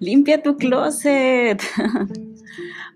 [0.00, 1.58] Limpia tu closet.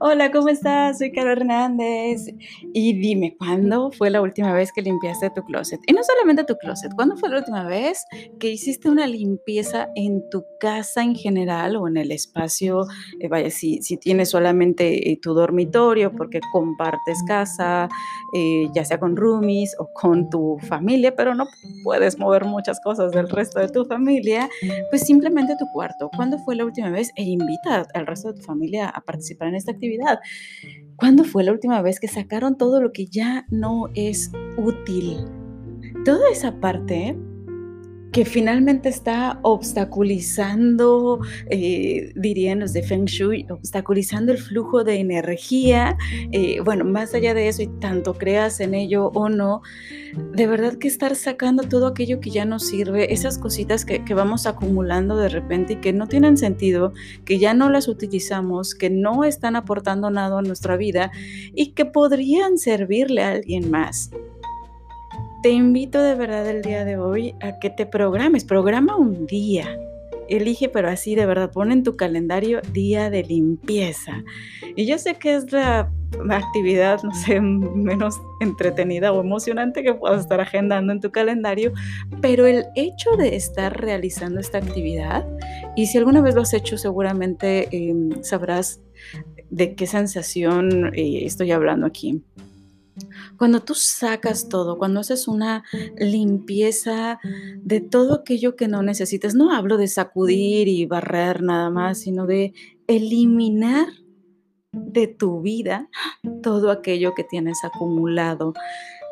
[0.00, 0.98] Hola, ¿cómo estás?
[0.98, 2.27] Soy Carol Hernández.
[2.72, 5.80] Y dime, ¿cuándo fue la última vez que limpiaste tu closet?
[5.88, 8.04] Y no solamente tu closet, ¿cuándo fue la última vez
[8.39, 12.86] que hiciste una limpieza en tu casa en general o en el espacio?
[13.18, 17.89] Eh, vaya, si, si tienes solamente eh, tu dormitorio porque compartes casa,
[18.35, 21.46] eh, ya sea con roomies o con tu familia, pero no
[21.82, 24.49] puedes mover muchas cosas del resto de tu familia,
[24.90, 26.08] pues simplemente tu cuarto.
[26.14, 27.11] ¿Cuándo fue la última vez?
[27.17, 29.87] E invita al resto de tu familia a participar en esta actividad
[30.96, 35.19] ¿Cuándo fue la última vez que sacaron todo lo que ya no es útil?
[36.05, 37.16] Toda esa parte
[38.12, 45.97] que finalmente está obstaculizando, eh, dirían los de Feng Shui, obstaculizando el flujo de energía.
[46.33, 49.62] Eh, bueno, más allá de eso, y tanto creas en ello o no,
[50.33, 54.14] de verdad que estar sacando todo aquello que ya no sirve, esas cositas que, que
[54.14, 56.92] vamos acumulando de repente y que no tienen sentido,
[57.25, 61.11] que ya no las utilizamos, que no están aportando nada a nuestra vida
[61.55, 64.11] y que podrían servirle a alguien más
[65.42, 69.78] te invito de verdad el día de hoy a que te programes, programa un día.
[70.28, 74.25] Elige, pero así de verdad, pon en tu calendario día de limpieza.
[74.77, 75.91] Y yo sé que es la
[76.30, 81.73] actividad, no sé, menos entretenida o emocionante que puedas estar agendando en tu calendario,
[82.20, 85.27] pero el hecho de estar realizando esta actividad,
[85.77, 88.80] y si alguna vez lo has hecho, seguramente em, sabrás
[89.50, 92.23] de qué sensación eh, estoy hablando aquí.
[93.37, 95.65] Cuando tú sacas todo, cuando haces una
[95.97, 97.21] limpieza
[97.57, 102.27] de todo aquello que no necesitas, no hablo de sacudir y barrer nada más, sino
[102.27, 102.53] de
[102.87, 103.89] eliminar
[104.73, 105.89] de tu vida
[106.43, 108.53] todo aquello que tienes acumulado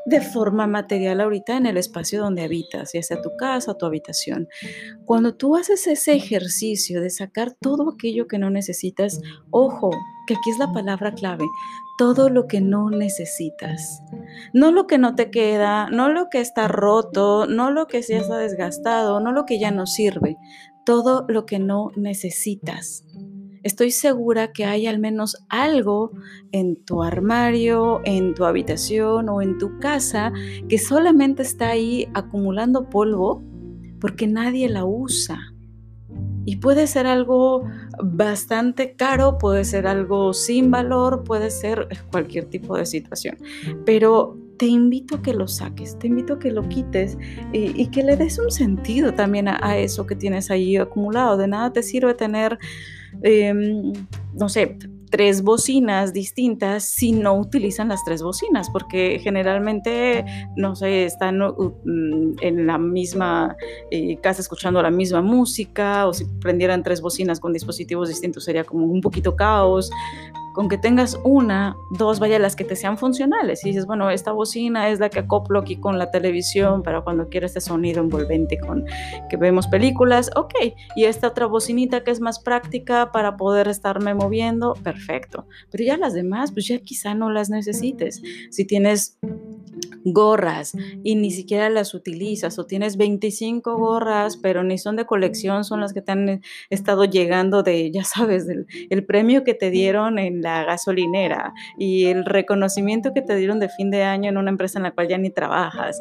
[0.07, 4.49] de forma material ahorita en el espacio donde habitas, ya sea tu casa tu habitación.
[5.05, 9.91] Cuando tú haces ese ejercicio de sacar todo aquello que no necesitas, ojo,
[10.27, 11.45] que aquí es la palabra clave,
[11.99, 14.03] todo lo que no necesitas.
[14.53, 18.19] No lo que no te queda, no lo que está roto, no lo que ya
[18.19, 20.37] está desgastado, no lo que ya no sirve,
[20.85, 23.05] todo lo que no necesitas
[23.67, 26.13] estoy segura que hay al menos algo
[26.53, 30.33] en tu armario, en tu habitación o en tu casa
[30.69, 33.43] que solamente está ahí acumulando polvo
[34.01, 35.39] porque nadie la usa.
[36.45, 37.65] Y puede ser algo
[38.01, 43.37] bastante caro, puede ser algo sin valor, puede ser cualquier tipo de situación.
[43.85, 47.19] Pero te invito a que lo saques, te invito a que lo quites
[47.53, 51.37] y, que le des un sentido también a, eso que tienes ahí acumulado.
[51.37, 52.59] De nada te sirve tener
[53.23, 53.93] Em,
[54.35, 54.77] no sé,
[55.11, 60.25] tres bocinas distintas si no utilizan las tres bocinas, porque generalmente,
[60.57, 63.57] no sé, están mm, en la misma
[63.91, 68.65] eh, casa escuchando la misma música, o si prendieran tres bocinas con dispositivos distintos sería
[68.65, 69.91] como un poquito caos
[70.57, 73.63] con que tengas una, dos, vaya las que te sean funcionales.
[73.63, 77.29] Y dices, bueno, esta bocina es la que acoplo aquí con la televisión para cuando
[77.29, 78.87] quiero este sonido envolvente con
[79.29, 80.55] que vemos películas, ok.
[80.97, 85.47] Y esta otra bocinita que es más práctica para poder estarme moviendo, perfecto.
[85.71, 88.23] Pero ya las demás, pues ya quizá no las necesites.
[88.49, 89.19] Si tienes
[90.05, 90.73] gorras
[91.05, 95.83] y ni siquiera las utilizas o tienes 25 gorras, pero ni son de colección, son
[95.83, 96.41] las que te han
[96.71, 102.25] estado llegando de, ya sabes, el premio que te dieron en la gasolinera y el
[102.25, 105.19] reconocimiento que te dieron de fin de año en una empresa en la cual ya
[105.19, 106.01] ni trabajas,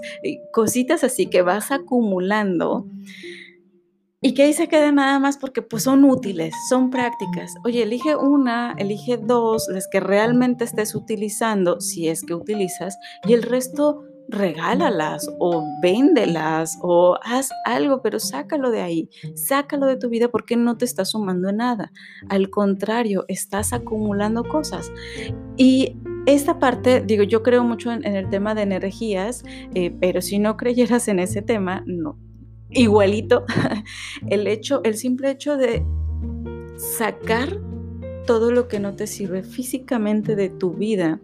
[0.53, 2.85] cositas así que vas acumulando
[4.21, 7.53] y que ahí se quede nada más porque pues son útiles, son prácticas.
[7.63, 13.33] Oye, elige una, elige dos, las que realmente estés utilizando, si es que utilizas, y
[13.33, 20.09] el resto regálalas o véndelas o haz algo, pero sácalo de ahí, sácalo de tu
[20.09, 21.91] vida porque no te está sumando nada.
[22.29, 24.91] Al contrario, estás acumulando cosas.
[25.57, 29.43] Y esta parte, digo, yo creo mucho en, el tema de energías,
[29.73, 32.17] eh, pero si no creyeras en ese tema, no.
[32.69, 33.45] Igualito,
[34.27, 35.85] el hecho, el simple hecho de
[36.77, 37.59] sacar
[38.25, 41.19] todo lo que no te sirve físicamente de tu vida,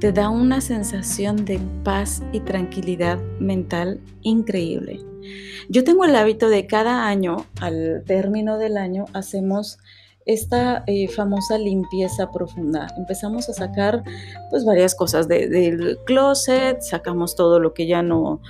[0.00, 5.00] te da una sensación de paz y tranquilidad mental increíble.
[5.68, 9.78] Yo tengo el hábito de cada año, al término del año, hacemos
[10.24, 12.86] esta eh, famosa limpieza profunda.
[12.96, 14.04] Empezamos a sacar
[14.50, 18.40] pues varias cosas del closet, sacamos todo lo que ya no,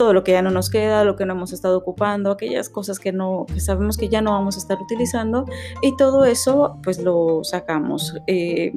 [0.00, 2.98] todo lo que ya no nos queda, lo que no hemos estado ocupando, aquellas cosas
[2.98, 5.44] que no que sabemos que ya no vamos a estar utilizando
[5.82, 8.14] y todo eso pues lo sacamos.
[8.26, 8.72] Eh,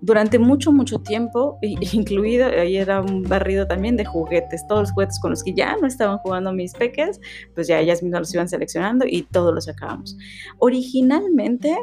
[0.00, 1.58] durante mucho, mucho tiempo,
[1.92, 5.76] incluido, ahí era un barrido también de juguetes, todos los juguetes con los que ya
[5.78, 7.20] no estaban jugando mis peques,
[7.56, 10.16] pues ya ellas mismas los iban seleccionando y todo lo sacábamos.
[10.58, 11.76] Originalmente,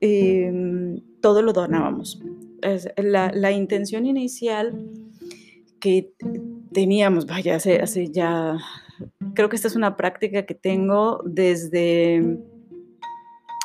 [0.00, 2.20] em, todo lo donábamos.
[2.98, 4.86] La, la intención inicial
[5.80, 6.12] que
[6.72, 8.56] teníamos, vaya, hace, hace ya,
[9.34, 12.38] creo que esta es una práctica que tengo desde,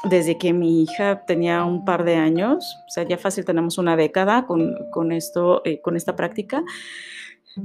[0.09, 3.95] desde que mi hija tenía un par de años, o sea, ya fácil tenemos una
[3.95, 6.63] década con, con esto, eh, con esta práctica.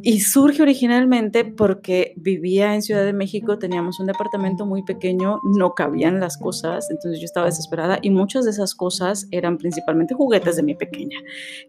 [0.00, 5.74] Y surge originalmente porque vivía en Ciudad de México, teníamos un departamento muy pequeño, no
[5.74, 10.56] cabían las cosas, entonces yo estaba desesperada y muchas de esas cosas eran principalmente juguetes
[10.56, 11.18] de mi pequeña.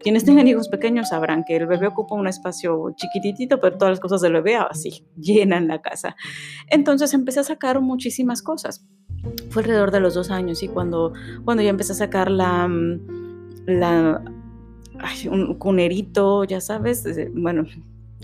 [0.00, 4.00] Quienes tengan hijos pequeños sabrán que el bebé ocupa un espacio chiquitito, pero todas las
[4.00, 6.16] cosas del bebé así llenan la casa.
[6.70, 8.86] Entonces empecé a sacar muchísimas cosas.
[9.50, 11.12] Fue alrededor de los dos años y cuando,
[11.44, 12.68] cuando ya empecé a sacar la...
[13.66, 14.22] la
[15.30, 17.04] un cunerito, ya sabes,
[17.34, 17.66] bueno,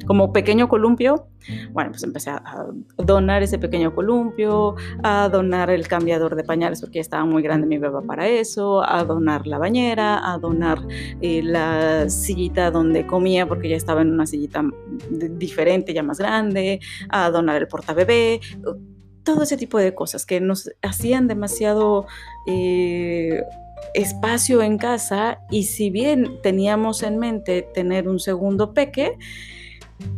[0.07, 1.27] como pequeño columpio,
[1.73, 2.67] bueno, pues empecé a
[2.97, 7.67] donar ese pequeño columpio, a donar el cambiador de pañales porque ya estaba muy grande
[7.67, 10.81] mi bebé para eso, a donar la bañera, a donar
[11.21, 14.65] eh, la sillita donde comía porque ya estaba en una sillita
[15.11, 18.41] diferente, ya más grande, a donar el portabebé,
[19.23, 22.07] todo ese tipo de cosas que nos hacían demasiado...
[22.47, 23.43] Eh,
[23.95, 29.17] espacio en casa y si bien teníamos en mente tener un segundo peque,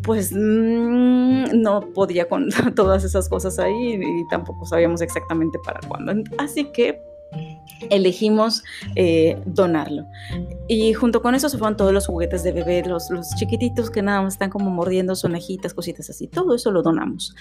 [0.03, 6.13] pues mm, no podía con todas esas cosas ahí y tampoco sabíamos exactamente para cuándo.
[6.39, 7.01] Así que
[7.91, 8.63] elegimos
[8.97, 10.07] eh, donarlo.
[10.69, 14.03] Y junto con eso se fueron todos los juguetes de bebé, los, los chiquititos que
[14.03, 16.29] nada más están como mordiendo sonejitas, cositas así.
[16.29, 17.35] Todo eso lo donamos.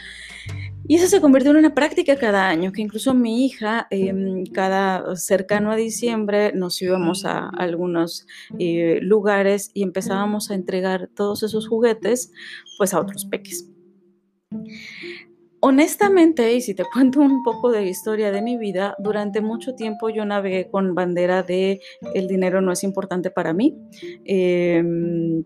[0.87, 5.15] Y eso se convirtió en una práctica cada año, que incluso mi hija, em, cada
[5.15, 8.25] cercano a diciembre, nos íbamos a algunos
[8.59, 12.31] eh, lugares y empezábamos a entregar todos esos juguetes
[12.77, 13.69] pues a otros peques.
[15.63, 20.09] Honestamente, y si te cuento un poco de historia de mi vida, durante mucho tiempo
[20.09, 21.79] yo navegué con bandera de
[22.13, 23.77] el dinero no es importante para mí.
[24.25, 25.43] Em,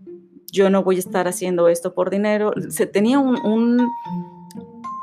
[0.51, 2.53] yo no voy a estar haciendo esto por dinero.
[2.69, 3.37] Se tenía un,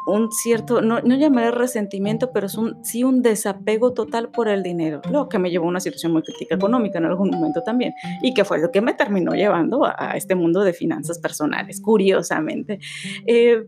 [0.07, 4.63] un, cierto, no, no llamaré resentimiento, pero es un, sí un desapego total por el
[4.63, 7.93] dinero, lo que me llevó a una situación muy crítica económica en algún momento también,
[8.23, 12.79] y que fue lo que me terminó llevando a, este mundo de finanzas personales, curiosamente.
[13.27, 13.67] Eh,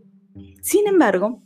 [0.61, 1.41] sin embargo,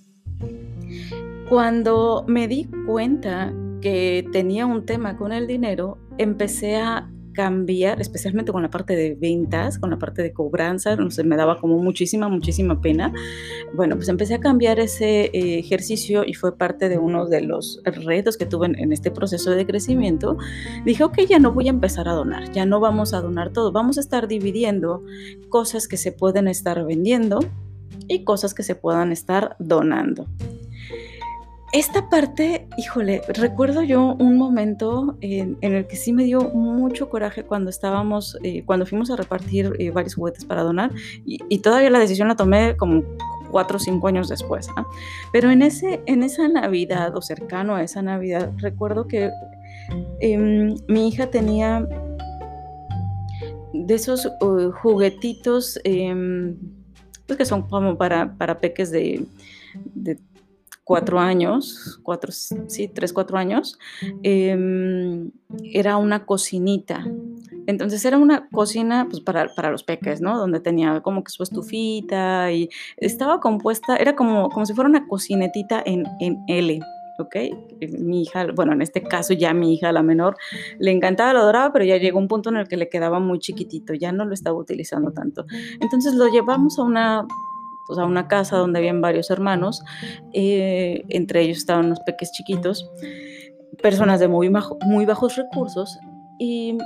[1.50, 8.52] cuando me di cuenta que tenía un tema con el dinero, empecé a cambiar, especialmente
[8.52, 11.78] con la parte de ventas, con la parte de cobranza, no sé, me daba como
[11.78, 13.14] muchísima, muchísima pena.
[13.74, 17.82] Bueno, pues empecé a cambiar ese eh, ejercicio y fue parte de uno de los
[17.86, 20.38] retos que tuve en, este proceso de crecimiento.
[20.86, 23.72] Dije, ok, ya no voy a empezar a donar, ya no vamos a donar todo,
[23.72, 25.04] vamos a estar dividiendo
[25.48, 27.40] cosas que se pueden estar vendiendo
[28.08, 30.28] y cosas que se puedan estar donando.
[31.72, 37.44] Esta parte, híjole, recuerdo yo un momento en, el que sí me dio mucho coraje
[37.44, 40.92] cuando estábamos, eh, cuando fuimos a repartir eh, varios juguetes para donar
[41.26, 43.04] y, todavía la decisión la tomé como
[43.52, 44.68] cuatro o cinco años después.
[45.32, 49.30] Pero en, ese, en esa Navidad o cercano a esa Navidad, recuerdo que
[50.22, 51.88] em, mi hija tenía
[53.74, 56.58] de esos uh, juguetitos em,
[57.30, 59.28] pues que son como para, para peques de,
[60.84, 63.78] cuatro años, cuatro, sí, tres, cuatro años,
[64.24, 65.30] em,
[65.64, 67.06] era una cocinita.
[67.68, 70.40] Entonces era una cocina pues, para, para, los peques, ¿no?
[70.40, 75.08] Donde tenía como que su estufita y estaba compuesta, era como, como si fuera una
[75.08, 76.80] cocinetita en, en L.
[77.20, 77.36] ¿ok?
[78.00, 80.38] Mi hija, bueno, en este caso ya mi hija, la menor,
[80.80, 83.40] le encantaba, lo adoraba, pero ya llegó un punto en el que le quedaba muy
[83.40, 85.46] chiquitito, ya no lo estaba utilizando tanto.
[85.80, 87.28] Entonces lo llevamos a una
[87.90, 89.84] pues, a una casa donde habían varios hermanos,
[90.32, 92.88] eh, entre ellos estaban unos peques chiquitos,
[93.82, 95.98] personas de muy, bajos recursos,
[96.38, 96.78] y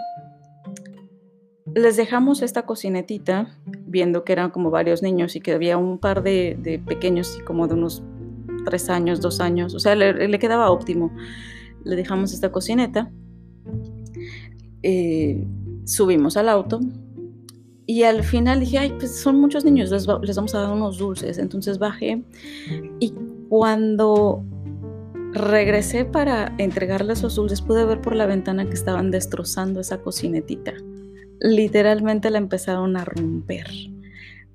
[1.75, 3.49] les dejamos esta cocinetita,
[3.85, 7.67] viendo que eran como varios niños y que había un par de, de pequeños, como
[7.67, 8.01] de unos
[8.63, 11.11] tres años, dos años, o sea, le, quedaba óptimo.
[11.83, 13.11] Le dejamos esta cocineta,
[14.81, 15.45] eh,
[15.85, 16.79] subimos al auto
[17.85, 20.97] y al final dije, ay, pues son muchos niños, les, les vamos a dar unos
[20.97, 21.37] dulces.
[21.37, 22.23] Entonces bajé
[22.99, 23.13] y
[23.49, 24.43] cuando
[25.33, 30.73] regresé para entregarles esos dulces, pude ver por la ventana que estaban destrozando esa cocinetita.
[31.39, 33.67] Literalmente la empezaron a romper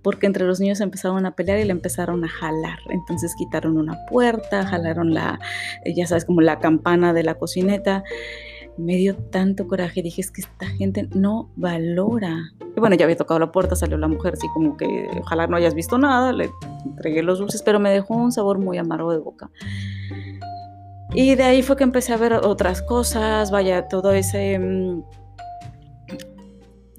[0.09, 2.79] porque entre los niños empezaron a pelear y le empezaron a jalar.
[2.89, 5.39] Entonces quitaron una puerta, jalaron la,
[5.85, 8.05] eh, ya sabes, como la campana de la cocineta.
[8.79, 12.39] Me dio tanto coraje, dije, es que esta gente no valora.
[12.75, 15.57] Y bueno, ya había tocado la puerta, salió la mujer así como que ojalá no
[15.57, 16.49] hayas visto nada, le
[16.87, 19.51] entregué los dulces, pero me dejó un sabor muy amargo de boca.
[21.13, 24.59] Y de ahí fue que empecé a ver otras cosas, vaya, todo ese...
[24.59, 25.03] Mm,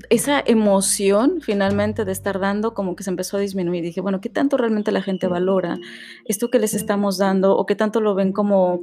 [0.10, 3.84] esa emoción finalmente de estar dando como que se empezó a disminuir.
[3.84, 5.78] Dije, bueno, ¿qué tanto realmente la gente valora
[6.26, 8.82] esto que les estamos dando o qué tanto lo ven como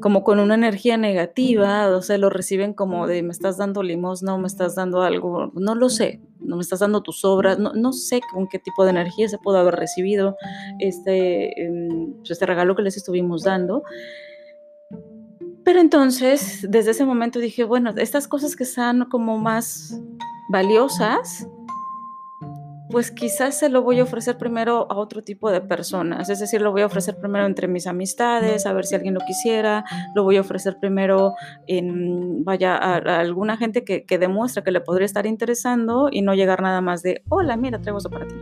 [0.00, 4.34] como con una energía negativa, o sea, lo reciben como de me estás dando limosna
[4.34, 7.72] o me estás dando algo, no lo sé, no me estás dando tus obras, no,
[7.72, 10.36] no sé con qué tipo de energía se pudo haber recibido
[10.80, 13.84] este, em, pues, este regalo que les estuvimos dando.
[15.66, 20.00] Pero entonces, desde ese momento dije, bueno, estas cosas que sean como más
[20.48, 21.48] valiosas,
[22.88, 26.62] pues quizás se lo voy a ofrecer primero a otro tipo de personas, es decir,
[26.62, 30.22] lo voy a ofrecer primero entre mis amistades, a ver si alguien lo quisiera, lo
[30.22, 31.34] voy a ofrecer primero
[31.66, 36.34] en, vaya, a, alguna gente que, que, demuestra que le podría estar interesando y no
[36.34, 38.36] llegar nada más de, hola, mira, traigo eso para ti.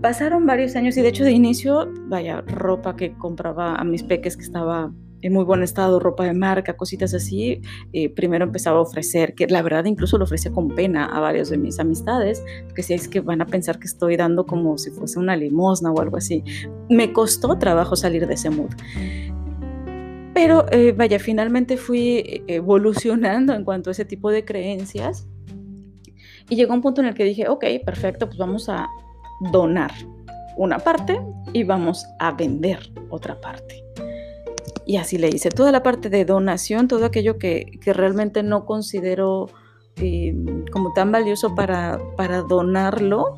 [0.00, 4.36] Pasaron varios años y de hecho de inicio, vaya, ropa que compraba a mis peques
[4.36, 7.62] que estaba en muy buen estado, ropa de marca, cositas así,
[7.92, 11.48] eh, primero empezaba a ofrecer, que la verdad incluso lo ofrecía con pena a varios
[11.48, 14.90] de mis amistades, porque si es que van a pensar que estoy dando como si
[14.90, 16.44] fuese una limosna o algo así.
[16.88, 18.70] Me costó trabajo salir de ese mood.
[20.34, 25.28] Pero eh, vaya, finalmente fui eh, evolucionando en cuanto a ese tipo de creencias
[26.48, 28.88] y llegó un punto en el que dije, ok, perfecto, pues vamos a
[29.52, 29.92] donar
[30.56, 31.20] una parte
[31.52, 32.78] y vamos a vender
[33.10, 33.91] otra parte.
[34.84, 35.50] Y así le hice.
[35.50, 39.48] Toda la parte de donación, todo aquello que, que realmente no considero
[39.96, 40.34] eh,
[40.72, 43.36] como tan valioso para, para donarlo,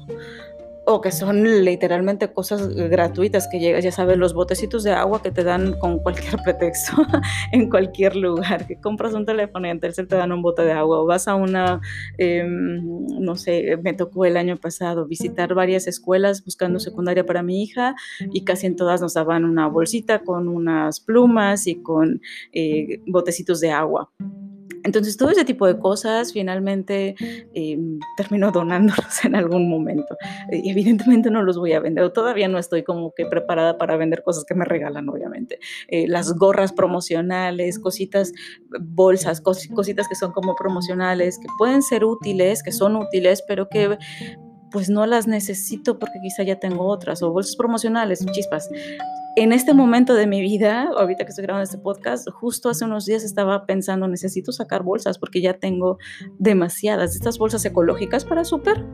[0.87, 5.31] o que son literalmente cosas gratuitas que llegas, ya sabes, los botecitos de agua que
[5.31, 6.93] te dan con cualquier pretexto
[7.53, 11.01] en cualquier lugar, que compras un teléfono y entonces te dan un bote de agua,
[11.01, 11.81] o vas a una,
[12.19, 17.63] em, no sé, me tocó el año pasado visitar varias escuelas buscando secundaria para mi
[17.63, 17.95] hija
[18.33, 22.21] y casi en todas nos daban una bolsita con unas plumas y con
[22.53, 24.11] eh, botecitos de agua.
[24.85, 27.17] Entonces, todo ese tipo de cosas finalmente
[27.55, 27.79] eh,
[28.17, 30.17] termino donándolos en algún momento.
[30.51, 34.23] Y evidentemente no los voy a vender, todavía no estoy como que preparada para vender
[34.23, 35.59] cosas que me regalan, obviamente.
[35.89, 38.33] Eh, las gorras promocionales, cositas,
[38.81, 43.99] bolsas, cositas que son como promocionales, que pueden ser útiles, que son útiles, pero que
[44.71, 48.69] pues no las necesito porque quizá ya tengo otras, o bolsas promocionales, chispas
[49.37, 53.05] en este momento de mi vida, ahorita que estoy grabando este podcast, justo hace unos
[53.05, 55.99] días estaba pensando, necesito sacar bolsas porque ya tengo
[56.39, 57.17] demasiadas.
[57.17, 58.85] Estas bolsas ecológicas para súper.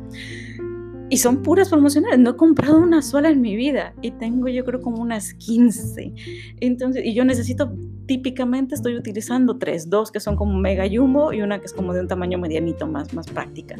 [1.11, 2.21] Y son puras promocionales.
[2.21, 3.95] No he comprado una sola en mi vida.
[4.01, 6.15] Y tengo yo creo como unas 15.
[6.61, 7.73] Entonces, y yo necesito,
[8.07, 9.91] típicamente estoy utilizando tres.
[9.91, 12.87] Dos que son como mega jumbo y una que es como de un tamaño medianito
[12.87, 13.77] más, más práctica.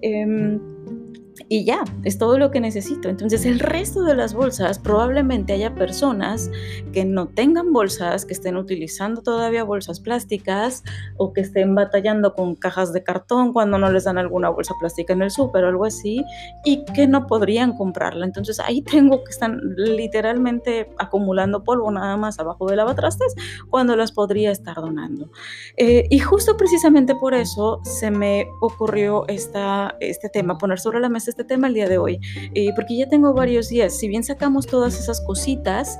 [0.00, 0.58] Eh,
[1.48, 3.08] y ya, es todo lo que necesito.
[3.08, 6.50] Entonces el resto de las bolsas probablemente haya personas
[6.92, 10.82] que no tengan bolsas, que estén utilizando todavía bolsas plásticas
[11.16, 15.12] o que estén batallando con cajas de cartón cuando no les dan alguna bolsa plástica
[15.12, 16.24] en el súper o algo así
[16.64, 18.26] y que no podrían comprarla.
[18.26, 23.34] Entonces ahí tengo que están literalmente acumulando polvo nada más abajo de lavatrastes
[23.68, 25.30] cuando las podría estar donando.
[25.76, 31.08] Eh, y justo precisamente por eso se me ocurrió esta, este tema, poner sobre la
[31.08, 32.20] mesa este tema el día de hoy,
[32.54, 35.98] eh, porque ya tengo varios días, si bien sacamos todas esas cositas,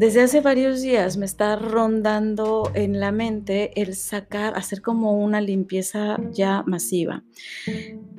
[0.00, 5.42] desde hace varios días me está rondando en la mente el sacar, hacer como una
[5.42, 7.22] limpieza ya masiva.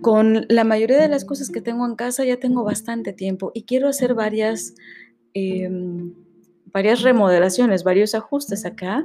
[0.01, 3.63] Con la mayoría de las cosas que tengo en casa ya tengo bastante tiempo y
[3.63, 4.75] quiero hacer varias,
[5.33, 6.13] em,
[6.65, 9.03] varias remodelaciones, varios ajustes acá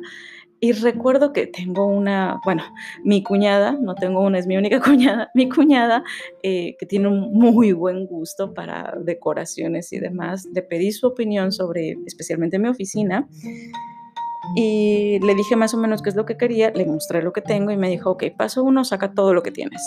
[0.60, 2.62] y recuerdo que tengo una, bueno,
[3.04, 6.02] mi cuñada, no tengo una, es mi única cuñada, mi cuñada,
[6.42, 11.52] eh, que tiene un muy buen gusto para decoraciones y demás, le pedí su opinión
[11.52, 13.28] sobre especialmente mi oficina
[14.54, 17.42] y le dije más o menos qué es lo que quería, le mostré lo que
[17.42, 19.82] tengo y me dijo, ok, paso uno, saca todo lo que tienes.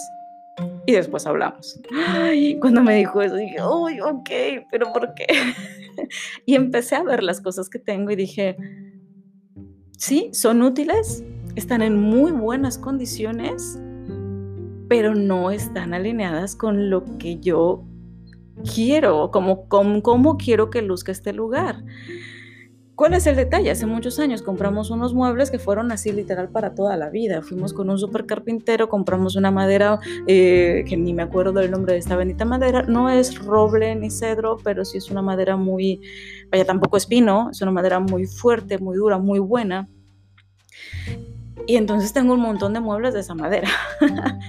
[0.85, 1.79] Y después hablamos.
[2.07, 4.29] Ay, cuando me dijo eso, dije, uy, ok,
[4.69, 5.27] pero ¿por qué?
[6.45, 8.57] y empecé a ver las cosas que tengo y dije,
[9.99, 11.23] sí, son útiles,
[11.55, 13.79] están en muy buenas condiciones,
[14.87, 17.83] pero no están alineadas con lo que yo
[18.73, 21.83] quiero, como, como, quiero que luzca este lugar.
[22.99, 23.71] ¿Cuál es el detalle?
[23.71, 27.41] Hace muchos años compramos unos muebles que fueron así literal para toda la vida.
[27.41, 31.93] Fuimos con un super carpintero, compramos una madera eh, que ni me acuerdo del nombre
[31.93, 32.81] de esta bendita madera.
[32.81, 36.01] No es roble ni cedro, pero sí es una madera muy,
[36.51, 39.87] vaya, tampoco es pino, es una madera muy fuerte, muy dura, muy buena.
[41.69, 43.69] Y entonces tengo un montón de muebles de esa madera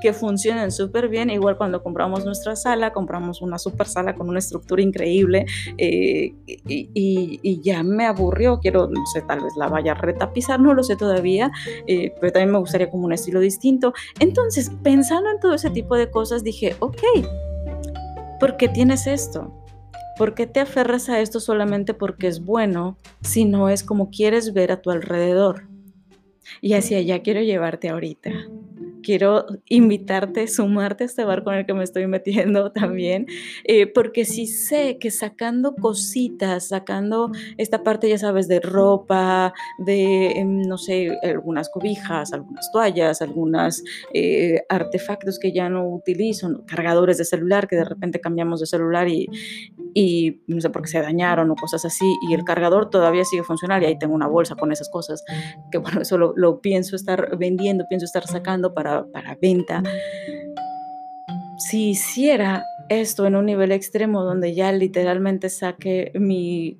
[0.00, 1.28] que funcionan súper bien.
[1.28, 5.44] Igual cuando compramos nuestra sala, compramos una super sala con una estructura increíble
[5.76, 8.60] eh, y, ya me aburrió.
[8.60, 11.50] Quiero, no sé, tal vez la vaya a retapizar, no lo sé todavía,
[11.88, 13.92] eh, pero también me gustaría como un estilo distinto.
[14.20, 17.02] Entonces, pensando en todo ese tipo de cosas, dije, ok,
[18.38, 19.52] ¿por qué tienes esto?
[20.16, 24.52] ¿Por qué te aferras a esto solamente porque es bueno si no es como quieres
[24.52, 25.66] ver a tu alrededor?
[26.60, 28.30] Y hacia allá quiero llevarte ahorita.
[29.08, 33.24] Quiero invitarte, sumarte a este barco en el que me estoy metiendo también,
[33.64, 40.32] eh, porque sí sé que sacando cositas, sacando esta parte, ya sabes, de ropa, de,
[40.32, 47.16] em, no sé, algunas cobijas, algunas toallas, algunos eh, artefactos que ya no utilizo, cargadores
[47.16, 49.26] de celular, que de repente cambiamos de celular y,
[49.94, 53.42] y no sé por qué se dañaron o cosas así, y el cargador todavía sigue
[53.42, 55.24] funcionando y ahí tengo una bolsa con esas cosas,
[55.72, 59.82] que bueno, eso lo, lo pienso estar vendiendo, pienso estar sacando para, para venta.
[61.58, 66.78] Si hiciera esto en un nivel extremo donde ya literalmente saque mi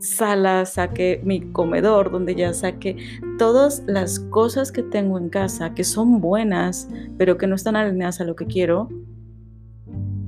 [0.00, 2.96] sala, saque mi comedor, donde ya saque
[3.38, 6.88] todas las cosas que tengo en casa que son buenas,
[7.18, 8.88] pero que no están alineadas a lo que quiero,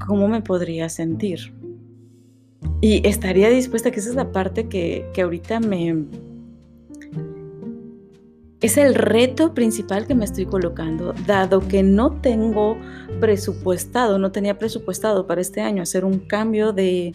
[0.06, 1.54] ¿cómo me podría sentir?
[2.80, 6.04] Y estaría dispuesta, que esa es la parte que, que ahorita me...
[8.62, 12.78] Es el reto principal que me estoy colocando, dado que no tengo
[13.20, 17.12] presupuestado, no tenía presupuestado para este año hacer un cambio de,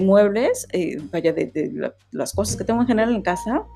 [0.00, 3.66] muebles, eh, vaya, de, de las cosas que tengo en general en casa,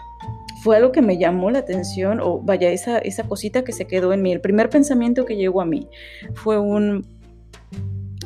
[0.63, 4.13] fue algo que me llamó la atención, o vaya, esa, esa cosita que se quedó
[4.13, 4.33] en mí.
[4.33, 5.89] El primer pensamiento que llegó a mí
[6.35, 7.05] fue un,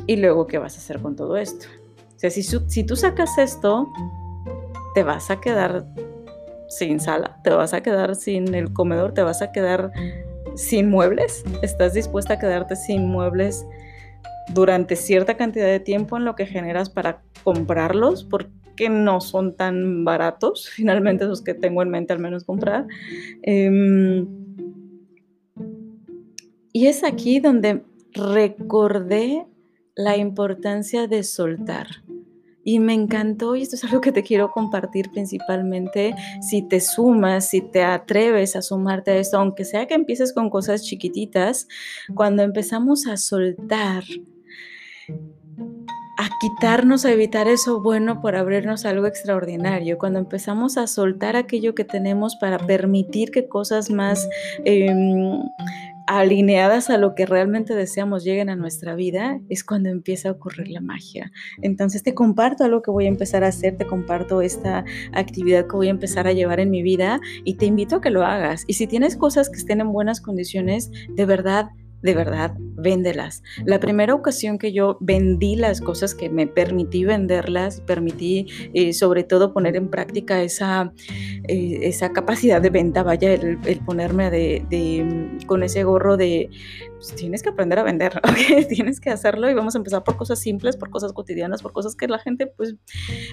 [0.05, 1.65] ¿y luego qué vas a hacer con todo esto?
[2.15, 3.91] O sea, si, tú sacas esto,
[4.95, 5.85] te vas a quedar
[6.67, 9.91] sin sala, te vas a quedar sin el comedor, te vas a quedar
[10.55, 11.43] sin muebles.
[11.61, 13.65] ¿Estás dispuesta a quedarte sin muebles
[14.53, 18.23] durante cierta cantidad de tiempo en lo que generas para comprarlos?
[18.23, 22.87] Porque no son tan baratos, finalmente esos que tengo en mente al menos comprar.
[23.43, 24.27] Em,
[26.73, 29.45] y es aquí donde recordé
[29.95, 31.87] la importancia de soltar.
[32.69, 37.47] Y me encantó, y esto es algo que te quiero compartir principalmente, si te sumas,
[37.47, 41.69] si te atreves a sumarte a esto, aunque sea que empieces con cosas chiquititas,
[42.13, 44.03] cuando empezamos a soltar,
[46.17, 51.73] a quitarnos, a evitar eso bueno por abrirnos algo extraordinario, cuando empezamos a soltar aquello
[51.73, 54.27] que tenemos para permitir que cosas más...
[54.65, 55.39] Em,
[56.07, 60.69] alineadas a lo que realmente deseamos lleguen a nuestra vida, es cuando empieza a ocurrir
[60.69, 61.31] la magia.
[61.61, 65.75] Entonces te comparto algo que voy a empezar a hacer, te comparto esta actividad que
[65.75, 68.63] voy a empezar a llevar en mi vida y te invito a que lo hagas.
[68.67, 71.69] Y si tienes cosas que estén en buenas condiciones, de verdad,
[72.07, 73.43] de verdad, véndelas.
[73.65, 79.25] La primera ocasión que yo vendí las cosas que me permití venderlas, permití eh, sobre
[79.25, 80.93] todo poner en práctica esa,
[81.49, 86.49] eh, esa capacidad de venta, vaya, el, ponerme de, con ese gorro de,
[86.95, 88.21] pues, tienes que aprender a vender,
[88.69, 91.93] tienes que hacerlo y vamos a empezar por cosas simples, por cosas cotidianas, por cosas
[91.93, 92.75] que la gente, pues,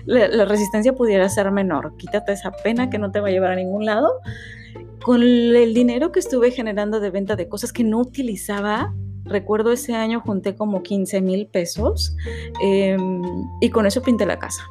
[0.05, 1.97] la resistencia pudiera ser menor.
[1.97, 4.21] Quítate esa pena que no te va a llevar a ningún lado
[5.05, 9.95] con el dinero que estuve generando de venta de cosas que no utilizaba, recuerdo ese
[9.95, 12.17] año junté como 15 mil pesos
[12.63, 13.23] em,
[13.61, 14.63] y con eso pinté la casa.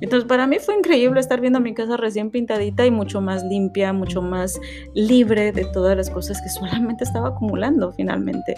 [0.00, 3.92] Entonces para mí fue increíble estar viendo mi casa recién pintadita y mucho más limpia,
[3.92, 4.58] mucho más
[4.94, 8.56] libre de todas las cosas que solamente estaba acumulando finalmente.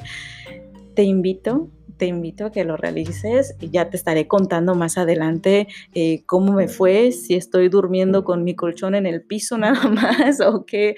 [0.95, 5.69] Te invito te invito a que lo realices y ya te estaré contando más adelante
[5.95, 10.41] eh, cómo me fue, si estoy durmiendo con mi colchón en el piso nada más
[10.41, 10.97] o, qué,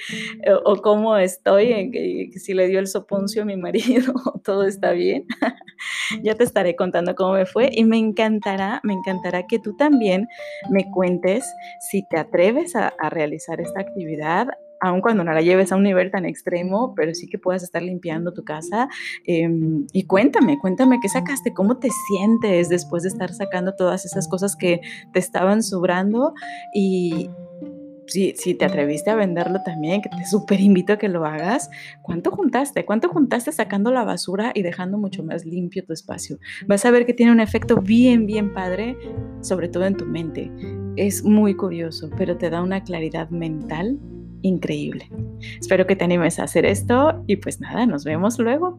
[0.65, 4.13] o, cómo estoy, si le dio el soponcio a mi marido,
[4.45, 5.27] todo está bien.
[6.23, 10.29] ya te estaré contando cómo me fue y me encantará, me encantará que tú también
[10.71, 11.45] me cuentes
[11.81, 14.49] si te atreves a, a realizar esta actividad,
[14.81, 17.83] aun cuando no la lleves a un nivel tan extremo, pero sí que puedas estar
[17.83, 18.89] limpiando tu casa.
[19.25, 24.29] Em, y cuéntame, cuéntame qué sacaste, cómo te sientes después de estar sacando todas esas
[24.29, 24.81] cosas que
[25.13, 26.35] te estaban sobrando
[26.75, 27.31] y,
[28.09, 31.71] si, si te atreviste a venderlo también, que te súper invito a que lo hagas,
[32.03, 32.85] ¿cuánto juntaste?
[32.85, 36.39] ¿Cuánto juntaste sacando la basura y dejando mucho más limpio tu espacio?
[36.67, 38.97] Vas a ver que tiene un efecto bien, bien padre,
[39.41, 40.51] sobre todo en tu mente.
[40.97, 43.99] Es muy curioso, pero te da una claridad mental
[44.43, 45.11] increíble.
[45.61, 48.79] Espero que te animes a hacer esto y pues nada, nos vemos luego.